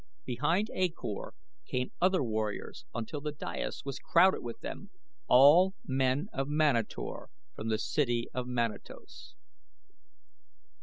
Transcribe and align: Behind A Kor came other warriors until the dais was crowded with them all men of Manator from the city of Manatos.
Behind 0.25 0.71
A 0.73 0.89
Kor 0.89 1.35
came 1.67 1.91
other 2.01 2.23
warriors 2.23 2.85
until 2.91 3.21
the 3.21 3.31
dais 3.33 3.83
was 3.85 3.99
crowded 3.99 4.41
with 4.41 4.59
them 4.61 4.89
all 5.27 5.75
men 5.85 6.27
of 6.33 6.47
Manator 6.47 7.29
from 7.53 7.69
the 7.69 7.77
city 7.77 8.27
of 8.33 8.47
Manatos. 8.47 9.35